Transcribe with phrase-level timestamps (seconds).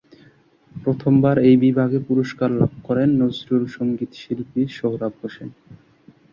[0.75, 5.49] প্রথমবার এই বিভাগে পুরস্কার লাভ করেন নজরুল সঙ্গীতশিল্পী সোহরাব হোসেন।